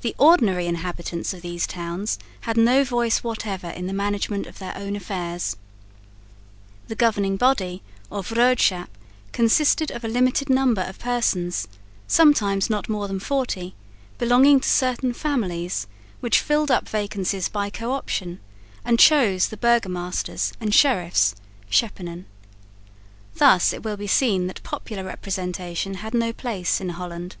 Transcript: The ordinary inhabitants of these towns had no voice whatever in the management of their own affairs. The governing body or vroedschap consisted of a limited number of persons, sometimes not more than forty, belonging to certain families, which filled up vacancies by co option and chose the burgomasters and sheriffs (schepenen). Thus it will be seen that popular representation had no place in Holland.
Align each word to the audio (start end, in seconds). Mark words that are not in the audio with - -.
The 0.00 0.16
ordinary 0.18 0.66
inhabitants 0.66 1.32
of 1.32 1.40
these 1.40 1.68
towns 1.68 2.18
had 2.40 2.56
no 2.56 2.82
voice 2.82 3.22
whatever 3.22 3.68
in 3.70 3.86
the 3.86 3.92
management 3.92 4.48
of 4.48 4.58
their 4.58 4.76
own 4.76 4.96
affairs. 4.96 5.54
The 6.88 6.96
governing 6.96 7.36
body 7.36 7.80
or 8.10 8.24
vroedschap 8.24 8.88
consisted 9.30 9.92
of 9.92 10.02
a 10.02 10.08
limited 10.08 10.50
number 10.50 10.82
of 10.82 10.98
persons, 10.98 11.68
sometimes 12.08 12.70
not 12.70 12.88
more 12.88 13.06
than 13.06 13.20
forty, 13.20 13.76
belonging 14.18 14.58
to 14.58 14.68
certain 14.68 15.12
families, 15.12 15.86
which 16.18 16.40
filled 16.40 16.72
up 16.72 16.88
vacancies 16.88 17.48
by 17.48 17.70
co 17.70 17.92
option 17.92 18.40
and 18.84 18.98
chose 18.98 19.46
the 19.46 19.56
burgomasters 19.56 20.52
and 20.60 20.74
sheriffs 20.74 21.36
(schepenen). 21.70 22.24
Thus 23.36 23.72
it 23.72 23.84
will 23.84 23.96
be 23.96 24.08
seen 24.08 24.48
that 24.48 24.64
popular 24.64 25.04
representation 25.04 25.94
had 26.02 26.14
no 26.14 26.32
place 26.32 26.80
in 26.80 26.88
Holland. 26.88 27.36